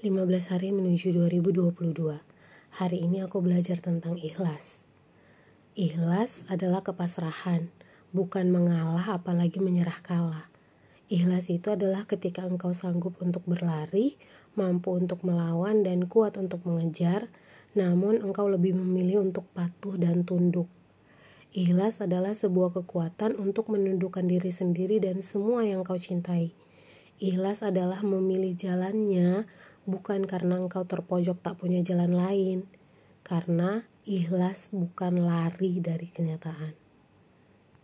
15 0.00 0.48
hari 0.48 0.72
menuju 0.72 1.12
2022. 1.12 1.76
Hari 2.80 2.98
ini 3.04 3.20
aku 3.20 3.44
belajar 3.44 3.84
tentang 3.84 4.16
ikhlas. 4.16 4.80
Ikhlas 5.76 6.40
adalah 6.48 6.80
kepasrahan, 6.80 7.68
bukan 8.08 8.48
mengalah 8.48 9.20
apalagi 9.20 9.60
menyerah 9.60 10.00
kalah. 10.00 10.48
Ikhlas 11.12 11.52
itu 11.52 11.68
adalah 11.68 12.08
ketika 12.08 12.48
engkau 12.48 12.72
sanggup 12.72 13.20
untuk 13.20 13.44
berlari, 13.44 14.16
mampu 14.56 14.96
untuk 14.96 15.20
melawan 15.20 15.84
dan 15.84 16.08
kuat 16.08 16.40
untuk 16.40 16.64
mengejar, 16.64 17.28
namun 17.76 18.24
engkau 18.24 18.48
lebih 18.48 18.72
memilih 18.72 19.20
untuk 19.20 19.52
patuh 19.52 20.00
dan 20.00 20.24
tunduk. 20.24 20.72
Ikhlas 21.52 22.00
adalah 22.00 22.32
sebuah 22.32 22.72
kekuatan 22.72 23.36
untuk 23.36 23.68
menundukkan 23.68 24.24
diri 24.24 24.48
sendiri 24.48 24.96
dan 24.96 25.20
semua 25.20 25.60
yang 25.68 25.84
kau 25.84 26.00
cintai. 26.00 26.56
Ikhlas 27.20 27.60
adalah 27.60 28.00
memilih 28.00 28.56
jalannya 28.56 29.44
bukan 29.88 30.26
karena 30.28 30.60
engkau 30.60 30.84
terpojok 30.84 31.40
tak 31.40 31.60
punya 31.60 31.80
jalan 31.80 32.12
lain, 32.12 32.58
karena 33.22 33.86
ikhlas 34.08 34.72
bukan 34.74 35.22
lari 35.22 35.80
dari 35.80 36.08
kenyataan. 36.10 36.89